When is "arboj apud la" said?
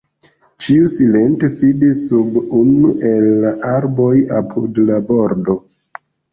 3.75-5.01